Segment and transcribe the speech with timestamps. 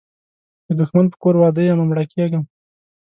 [0.67, 2.43] د دښمن په کور واده یمه مړه کیږم